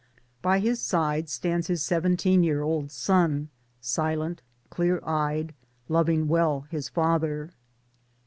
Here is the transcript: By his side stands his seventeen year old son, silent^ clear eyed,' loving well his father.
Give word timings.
By 0.41 0.57
his 0.57 0.81
side 0.81 1.29
stands 1.29 1.67
his 1.67 1.83
seventeen 1.85 2.43
year 2.43 2.63
old 2.63 2.89
son, 2.91 3.49
silent^ 3.83 4.39
clear 4.71 4.99
eyed,' 5.05 5.53
loving 5.89 6.27
well 6.27 6.61
his 6.71 6.89
father. 6.89 7.51